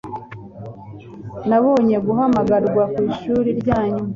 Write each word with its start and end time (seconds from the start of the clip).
Nabonye 1.49 1.97
guhamagarwa 2.05 2.83
kwishuri 2.93 3.49
ryanyu. 3.59 4.03